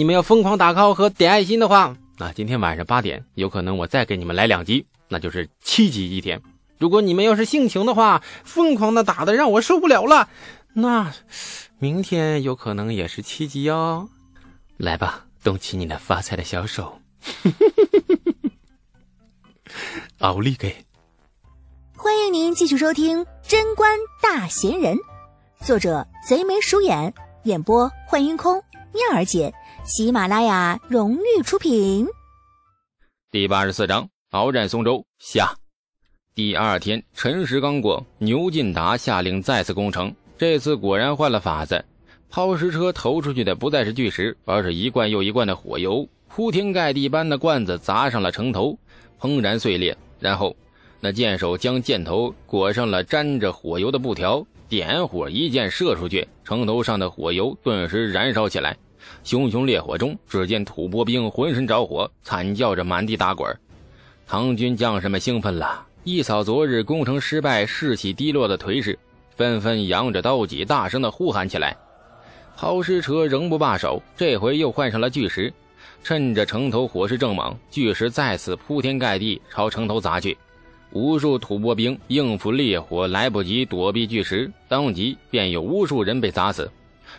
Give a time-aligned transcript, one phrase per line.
[0.00, 6.40] 你们要疯狂打 call 和点爱心的话，那今天晚上八点有可能我再给你们来两集，那就是七集一天。
[6.78, 10.28] 如果你们要是性情的话，疯狂的打的让我受不了了，
[10.72, 11.12] 那
[11.80, 14.08] 明天有可能也是七集哦。
[14.76, 17.00] 来吧，动起你那发财的小手，
[20.18, 20.86] 奥利给！
[21.96, 24.96] 欢迎您继续收听《贞观大贤人》，
[25.66, 27.12] 作者贼眉鼠眼，
[27.42, 28.62] 演播幻音空，
[28.92, 29.52] 妙儿姐。
[29.88, 32.06] 喜马拉雅荣誉出品。
[33.30, 35.56] 第八十四章：鏖战松州下。
[36.34, 40.14] 第二天辰时刚过，牛进达下令再次攻城。
[40.36, 41.82] 这次果然换了法子，
[42.28, 48.78] 抛石车投出去的不再是巨石，而是一罐又一罐的火油，铺天盖地般的罐子砸上了城头，
[49.18, 49.96] 砰然碎裂。
[50.20, 50.54] 然后，
[51.00, 58.76] 那箭手将箭头裹上了沾着火油的布条，点火，一箭射出去，城头上的火油顿时燃烧起来。
[59.24, 63.54] 熊熊烈火中，只见吐蕃兵浑身着火，惨叫着满地打滚。
[64.26, 68.98] 唐军将士们兴奋了，一扫昨日攻城失败、士气低落的颓势，
[69.36, 71.76] 纷纷扬着刀戟，大声的呼喊起来。
[72.56, 75.52] 抛尸车仍不罢手，这回又换上了巨石，
[76.02, 80.36] 趁着城头火势正猛，巨石再次铺天盖地朝城头砸去。
[80.90, 86.70] 无数吐蕃兵应付烈火来不及躲避巨石，当即便有无数人被砸死。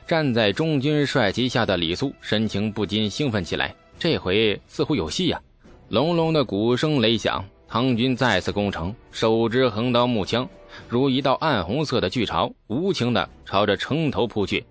[0.10, 5.40] 站在中军帅旗下的李肃神情不禁兴奋起来，这回似乎有戏呀！
[5.90, 10.50] 隆隆的鼓声雷响，唐军再次攻城，手执横刀木枪，
[10.88, 14.66] 如一道暗红色的巨潮，无情地朝着城头扑去。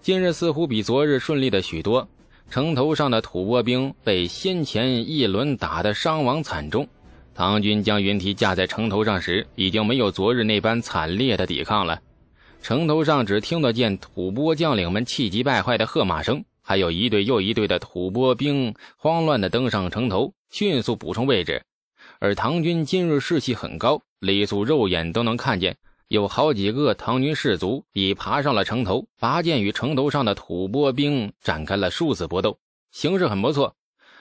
[0.00, 2.08] 今日似乎比昨日顺利的许多，
[2.48, 6.88] 城头上的吐蕃兵被先前一轮打得伤亡惨重。
[7.34, 12.00] 唐军将云梯架在城头上时，已经没有昨日那般惨烈的抵抗了。
[12.62, 21.60] 城头上只听得见吐蕃将领们气急败坏的喝骂声，还有一队又一队的吐蕃兵慌乱地登上城头，迅速补充位置。
[22.20, 25.76] 而唐军今日士气很高，李肃肉眼都能看见，
[26.06, 32.56] 有好几个唐军士卒已爬上了城头，拔剑与城头上的吐蕃兵展开了殊死搏斗，
[32.92, 33.74] 形势很不错。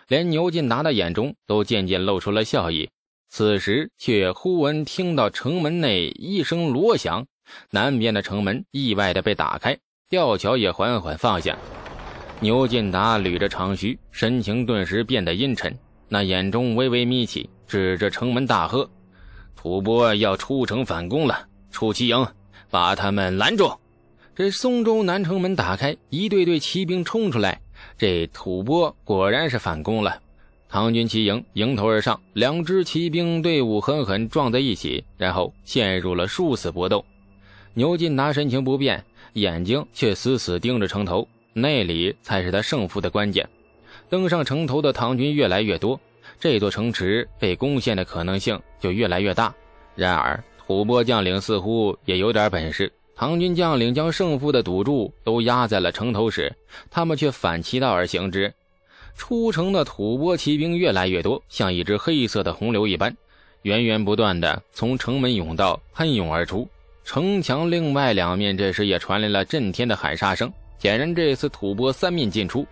[0.07, 2.89] 连牛进达的眼中都渐渐露出了笑意。
[3.29, 7.27] 此时却忽闻听到城门内一声锣响。
[7.69, 9.77] 南边的城门意外的被打开，
[10.09, 11.57] 吊桥也缓缓放下。
[12.39, 15.77] 牛进达捋着长须，神情顿时变得阴沉，
[16.09, 18.89] 那眼中微微眯起，指着城门大喝
[19.55, 21.47] ：“吐蕃要出城反攻了！
[21.69, 22.27] 出奇营，
[22.69, 23.71] 把他们拦住！”
[24.35, 27.61] 这松州南城门打开，一队队骑兵冲出来。
[27.97, 30.19] 这吐蕃果然是反攻了。
[30.67, 37.05] 唐军骑营迎头而上，两支骑兵队伍狠狠撞在一起，然后陷入了殊死搏斗。
[37.73, 43.47] 牛进达神情不变，眼睛却死死盯着城头，那里才是他胜负的关键。
[44.09, 45.99] 登上城头的唐军越来越多，
[46.37, 49.53] 这座城池被攻陷的可能性就越来越大。
[49.95, 52.91] 然而，吐蕃将领似乎也有点本事。
[53.15, 56.53] 唐军将领将胜负的赌注都压在了城头时，
[56.89, 58.53] 他们却反其道而行之。
[59.15, 63.15] 出城的吐蕃骑兵越来越多，像一只黑色的洪流一般，
[63.61, 66.67] 源源不断的从城门甬道喷涌而出。
[67.03, 70.51] 城墙另外两面，这时也传来了震天的喊杀声。
[70.79, 72.65] 显然，这次吐蕃三面进出，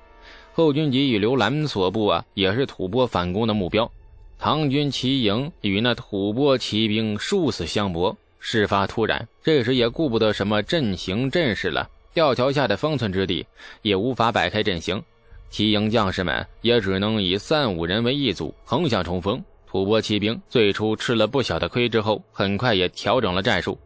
[0.54, 3.90] 后军及与刘兰所部啊，也是吐蕃反攻的目标。
[4.38, 8.16] 唐军骑营与那吐蕃骑兵殊死相搏。
[8.40, 11.90] 事发突然，这时也顾不得什么阵型阵势了。
[12.14, 13.46] 吊桥下的方寸之地，
[13.82, 15.02] 也无法摆开阵型。
[15.50, 19.44] 骑营将士们也只能以三五人为一组，横向冲锋。
[19.68, 23.78] 吐蕃骑兵最初吃了不小的亏之后，很快也调整了战术。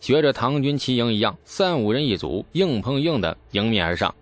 [0.00, 4.14] 学着唐军骑营一样，三五人一组，硬碰硬的迎面而上。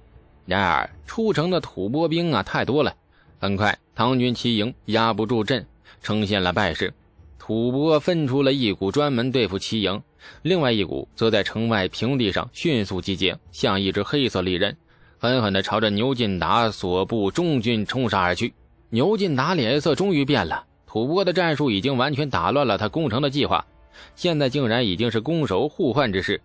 [0.45, 2.95] 然而出城的吐蕃兵啊太多了，
[3.39, 5.67] 很快唐军骑营压不住阵，
[6.03, 6.93] 呈现了败势。
[7.39, 10.03] 吐蕃分出了一股专门对付骑营，
[10.43, 14.77] 另外一股则在城外平地上迅速集结，像一支黑色利刃，
[15.19, 18.53] 狠狠地朝着牛进达所部中军冲杀而去。
[18.91, 23.65] 牛进达脸色终于变了，吐蕃的战术已经完全打乱了他攻城的计划。
[24.15, 26.41] 现在竟然已经是攻守互换之势，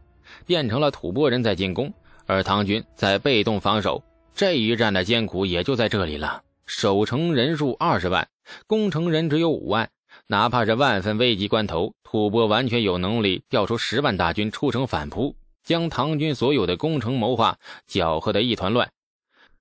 [0.45, 1.94] 变成了吐蕃人在进攻，
[2.25, 4.03] 而唐军在被动防守。
[4.33, 6.42] 这一战的艰苦也就在这里了。
[6.65, 8.27] 守城人数二十万，
[8.65, 9.89] 攻城人只有五万。
[10.27, 17.57] 哪怕是万分危急关头，吐蕃完全有能力调出十万大军出城反扑，将唐军所有的攻城谋划
[17.88, 18.89] 搅和得一团乱。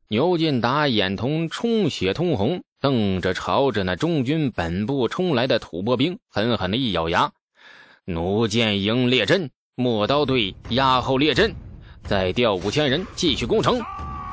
[0.08, 7.32] 牛进达眼瞳充血通红，瞪着朝着那中军本部冲来的吐蕃兵，狠狠的一咬牙。
[8.12, 11.54] 弩箭营列阵，磨刀队压后列阵，
[12.04, 13.80] 再调五千人继续攻城。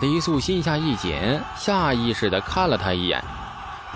[0.02, 1.16] 李肃心下一紧，
[1.56, 3.24] 下意识地看了他一眼。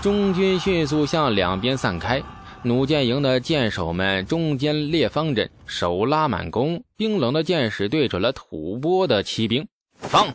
[0.01, 2.21] 中军迅速向两边散开，
[2.63, 9.67] 弩箭营的箭手们中间列方阵，手拉满弓，冰冷的箭矢对准了吐蕃的骑兵。
[9.97, 10.27] 放！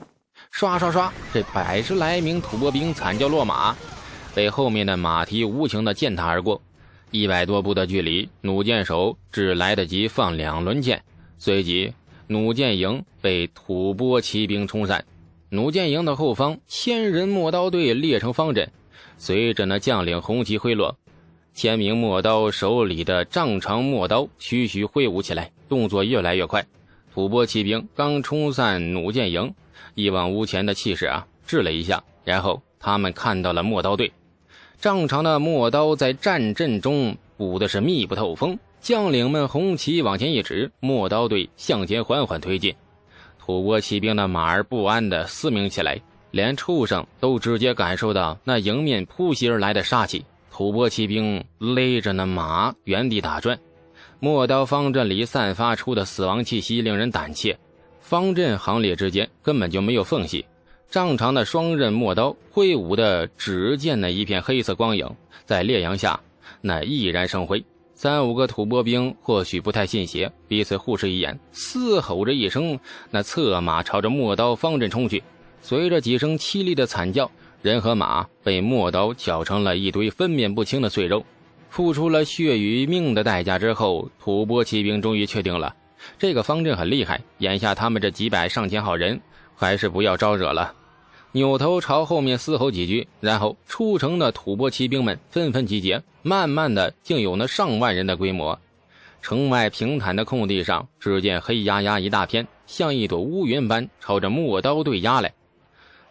[0.50, 1.12] 刷刷刷！
[1.32, 3.74] 这百十来名吐蕃兵惨叫落马，
[4.34, 6.60] 被后面的马蹄无情地践踏而过。
[7.10, 11.02] 一百多步的距离，弩箭手只来得及放两轮箭，
[11.38, 11.92] 随即
[12.26, 15.04] 弩箭营被吐蕃骑兵冲散。
[15.48, 18.70] 弩箭营的后方，千人陌刀队列成方阵。
[19.18, 20.98] 随着那将领红旗挥落，
[21.54, 26.66] 千名陌刀手里的丈长陌刀徐徐挥舞起来，动作越来越快。
[27.14, 29.54] 吐蕃骑兵刚冲散弩箭营，
[29.94, 34.12] 一往无前的气势啊，滞了一下，然后他们看到了陌刀队，
[34.86, 38.56] 丈长的陌刀在战阵中舞的是密不透风。
[38.80, 42.72] 将领们红旗往前一指，陌刀队向前缓缓推进。
[43.36, 46.00] 吐蕃骑兵的马儿不安地嘶鸣起来。
[46.30, 50.24] 连畜生都直接感受到那迎面扑袭而来的杀气。
[50.52, 53.58] 吐蕃骑兵勒着那马原地打转，
[54.20, 57.58] 陌刀方阵里散发出的死亡气息令人胆怯。
[58.00, 60.46] 方阵行列之间根本就没有缝隙，
[60.90, 65.08] 丈长的双刃陌刀挥舞的，只见那一片黑色光影
[65.44, 66.18] 在烈阳下
[66.60, 67.62] 那熠然生辉。
[67.94, 72.78] 三五个吐蕃兵或许不太信邪，彼此互视一眼，嘶吼着一声，
[73.10, 75.22] 那策马朝着陌刀方阵冲去。
[75.62, 77.30] 随着几声凄厉的惨叫，
[77.62, 81.24] 人和马被陌刀绞成了一堆分辨不清的碎肉。
[81.70, 85.74] 付出了血与命的代价之后，吐蕃骑兵终于确定了
[86.18, 87.20] 这个方阵很厉害。
[87.38, 89.20] 眼下他们这几百上千号人，
[89.56, 90.74] 还是不要招惹了。
[91.32, 98.58] 扭头朝后面嘶吼几句，然后出城的吐蕃骑兵们纷纷集结，慢慢的竟有那上万人的规模。
[99.20, 105.34] 城外平坦的空地上，只见黑压压一大片，像一朵乌云般朝着陌刀队压来。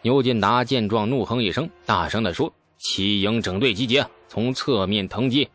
[0.02, 5.48] 牛进达见状，怒哼一声，大声地说：“骑营整队集结，从侧面腾击，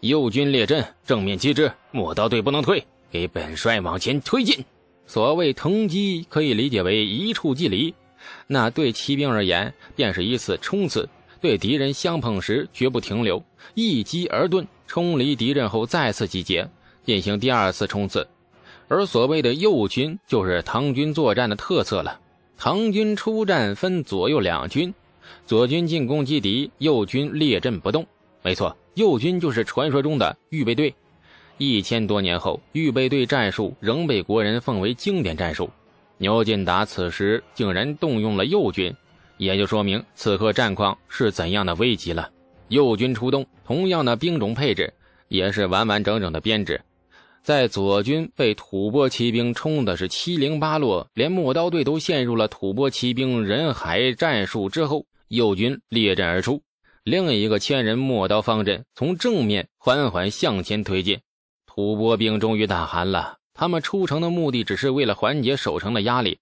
[0.00, 1.70] 右军列阵，正面击之。
[1.90, 4.64] 陌刀队不能退，给本帅往前推进。”
[5.06, 7.94] 所谓腾击，可以理解为一触即离。
[8.46, 11.04] 那对骑兵而言，便是一次冲刺；
[11.40, 13.42] 对敌人相碰时，绝不停留，
[13.74, 16.68] 一击而遁，冲离敌人后再次集结，
[17.04, 18.26] 进行第二次冲刺。
[18.88, 22.20] 而所谓的右军，就是唐军作战的特色了。
[22.56, 24.94] 唐军出战分左右两军，
[25.46, 28.06] 左军进攻击敌，右军列阵不动。
[28.42, 30.94] 没错，右军就是传说中的预备队。
[31.64, 35.70] 一千多年后，预备队战术仍被国人奉为经典战术。
[36.18, 38.92] 牛进达此时竟然动用了右军，
[39.36, 42.28] 也就说明此刻战况是怎样的危急了。
[42.66, 44.92] 右军出动，同样的兵种配置，
[45.28, 46.80] 也是完完整整的编制。
[47.44, 56.60] 在左军被吐蕃骑兵冲的是七零八落，连陌刀队都陷入了吐蕃骑兵人海战术之后，右军列阵而出，
[57.04, 61.18] 另一个千人陌刀方阵从正面缓缓向前推进。
[61.74, 66.38] 吐蕃兵终于大喊了，他们出城的目的只是为了缓解守城的压力，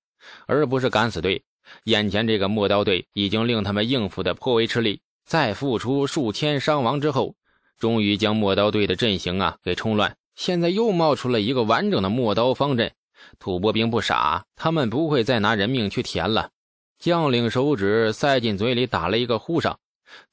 [0.46, 1.44] 而不是敢死队。
[1.84, 7.36] 眼前这个陌刀队已经令他们应付的颇为吃力，在付出数千伤亡之后，
[7.78, 10.16] 终于将陌刀队的阵型啊给冲乱。
[10.34, 12.90] 现在又冒出了一个完整的陌刀方阵，
[13.38, 16.50] 吐蕃兵不傻，他们不会再拿人命去填了。
[16.98, 19.78] 将领手指塞进嘴里，打了一个呼哨，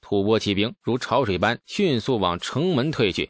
[0.01, 3.29] 吐蕃骑兵如潮水般迅速往城门退去。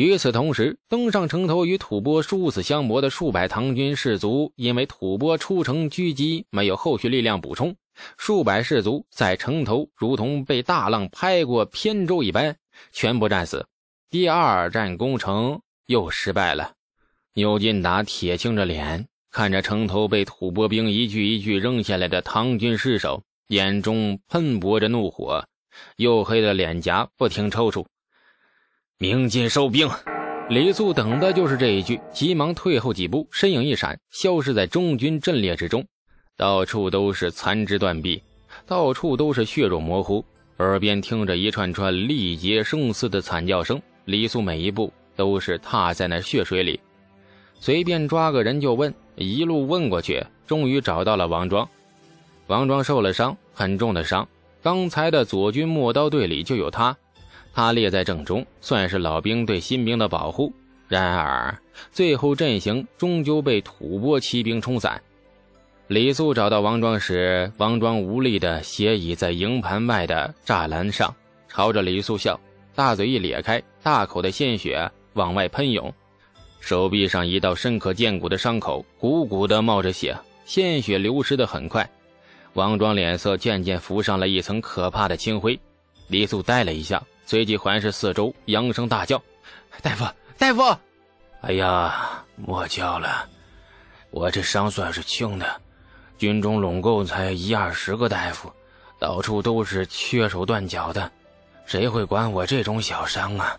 [0.00, 7.74] 与此同时，登上城头与吐蕃殊死相搏的数百唐军士卒，因为吐蕃出城狙击，没有后续力量补充，
[8.16, 12.56] 数百士卒在城头如同被大浪拍过扁舟一般，
[12.92, 13.66] 全部战死。
[14.10, 15.60] 第二战攻城。
[15.88, 16.72] 又失败了。
[17.32, 25.42] 牛进达铁青着脸，看着城头被吐蕃兵一具一具扔下来的唐军尸首，眼中喷薄着怒火，
[25.96, 27.86] 黝黑的脸颊不停抽搐。
[29.00, 29.88] 鸣金收兵！
[30.48, 35.86] 李素等的就是这一句，急忙退后几步，身影一闪，消失在中军阵列之中。
[36.36, 38.20] 到处都是残肢断臂，
[38.66, 40.24] 到处都是血肉模糊，
[40.56, 43.80] 耳边听着一串串力竭生死的惨叫声。
[44.04, 44.92] 李素每一步。
[45.14, 46.78] 都是踏在那血水里，
[47.58, 51.68] 随便抓个人就问，一路问过去，终于找到了王庄。
[52.46, 54.28] 王庄受了伤，很重的伤。
[54.62, 56.96] 刚才的左军陌刀队里就有他，
[57.58, 60.52] 他列在正中，算是老兵对新兵的保护。
[60.86, 61.58] 然而，
[61.90, 65.02] 最后阵型终究被吐蕃骑兵冲散。
[65.88, 71.12] 李素找到王庄时，王庄无力地斜倚在营盘外的栅栏上，
[71.48, 72.38] 朝着李素笑，
[72.76, 74.88] 大嘴一咧开，大口的鲜血。
[75.14, 75.92] 往外喷涌，
[76.60, 81.90] 手臂上一道深可见骨的伤口，鼓鼓的冒着血，鲜血流失的很快。
[82.52, 85.58] 王庄脸色渐渐浮上了一层可怕的青灰。
[86.06, 89.22] 李素呆了一下，随即环视四周，扬声大叫
[89.82, 90.06] ：“大夫，
[90.38, 90.62] 大夫！
[91.42, 93.28] 哎呀，莫叫了，
[94.08, 95.46] 我这伤算是轻的。
[96.16, 98.50] 军中拢共才一二十个大夫，
[98.98, 101.12] 到处都是缺手断脚的，
[101.66, 103.54] 谁会管我这种小伤啊？”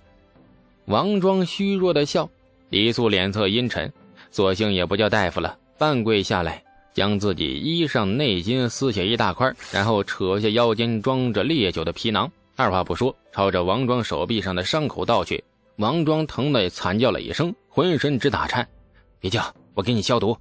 [0.86, 2.28] 王庄虚弱的笑。
[2.72, 3.94] 李素脸色阴沉，
[4.32, 6.64] 索性也不叫大夫了，半跪下来。
[6.96, 15.42] 将自己衣裳内襟撕下一大块，然后扯下腰间装着烈酒的皮囊，二话不说，朝着王庄手臂上的伤口倒去。
[15.78, 18.68] 王庄疼得惨叫了一声，浑身直打颤。
[19.18, 19.42] 别叫，
[19.76, 20.38] 我给你消毒。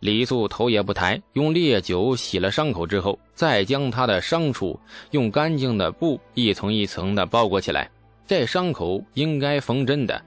[0.00, 4.76] 李素头也不抬，用烈酒洗了伤口之后，再将他的伤处
[5.12, 7.88] 用干净的布一层一层的包裹起来。
[8.26, 10.20] 这伤口应该缝针的，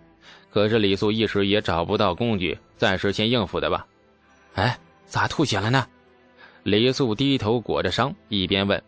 [0.49, 3.85] 可是李素一时也找不到工具，暂时先应付的吧。
[4.53, 4.79] 哎。
[5.05, 5.85] 咋吐血了呢？
[6.63, 8.81] 李素低头裹着伤，一边问。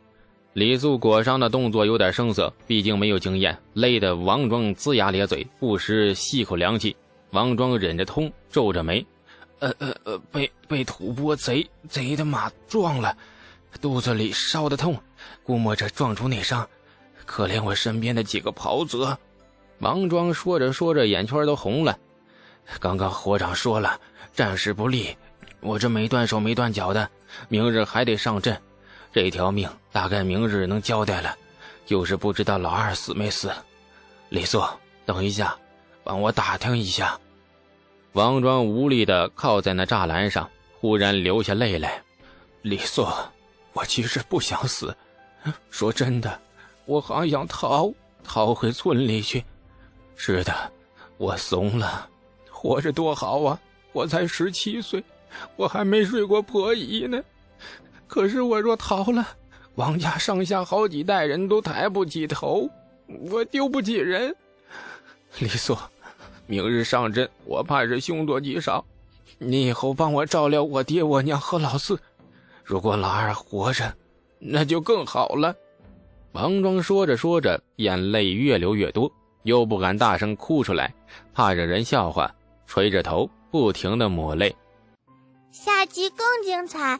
[0.54, 6.96] 李素裹伤的动作有点生涩，毕竟没有经验，累得王庄龇牙咧嘴，不时吸口凉气。
[7.30, 9.06] 王庄忍着痛，皱着眉
[9.60, 13.16] ：“呃呃呃，被被吐蕃贼贼的马撞了，
[13.80, 15.00] 肚子里烧的痛，
[15.44, 16.68] 估摸着撞出内伤。
[17.26, 19.18] 可怜我身边的几个袍泽。”
[19.80, 21.98] 王庄说着说着，眼圈都红了。
[22.80, 24.00] 刚刚火长说了，
[24.34, 25.16] 战事不利。
[25.62, 27.08] 我这没断手没断脚的，
[27.48, 28.60] 明日还得上阵，
[29.12, 31.36] 这条命大概明日能交代了，
[31.86, 33.52] 就是不知道老二死没死。
[34.30, 34.64] 李素，
[35.06, 35.58] 等一下，
[36.04, 37.20] 帮我打听一下。
[38.14, 40.50] 王庄无力的靠在那栅栏上，
[40.80, 42.02] 忽然流下泪来。
[42.62, 43.08] 李素，
[43.74, 44.96] 我其实不想死，
[45.70, 46.40] 说真的，
[46.86, 47.92] 我还想逃，
[48.24, 49.44] 逃回村里去。
[50.16, 50.54] 是的，
[51.18, 52.08] 我怂了，
[52.50, 53.60] 活着多好啊！
[53.92, 55.04] 我才十七岁。
[55.56, 57.24] 我还没睡过婆姨呢，
[58.10, 59.26] 可是我若逃了，
[59.76, 62.68] 王家上下好几代人都抬不起头，
[63.30, 64.36] 我丢不起人。
[65.38, 65.78] 李素，
[66.48, 68.84] 明日上阵，我怕是凶多吉少，
[69.38, 72.00] 你以后帮我照料我爹我娘和老四。
[72.64, 73.94] 如果老二活着，
[74.40, 75.56] 那就更好了。
[76.32, 79.12] 王庄说着说着，眼泪越流越多，
[79.44, 80.92] 又不敢大声哭出来，
[81.32, 82.34] 怕惹人笑话，
[82.66, 84.56] 垂着头，不停的抹泪。
[85.52, 87.00] 下集更精彩，